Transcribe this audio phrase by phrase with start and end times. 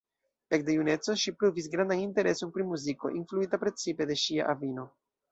[0.57, 4.87] Ekde juneco ŝi pruvis grandan intereson pri muziko, influita precipe de ŝia avino.